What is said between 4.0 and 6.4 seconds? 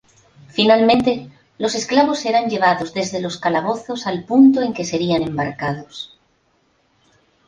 al punto en que serían embarcados.